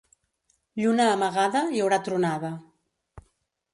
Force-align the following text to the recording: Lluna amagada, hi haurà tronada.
Lluna 0.83 1.05
amagada, 1.17 1.63
hi 1.75 1.83
haurà 1.83 2.01
tronada. 2.09 2.51